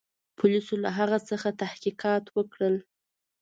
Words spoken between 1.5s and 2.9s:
تحقیقات وکړل.